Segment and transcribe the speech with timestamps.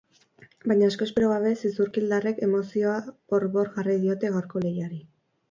[0.69, 2.97] Baina asko espero gabe, zizurkildarrek emozioa
[3.35, 5.01] bor-bor jarri diote gaurko lehiari.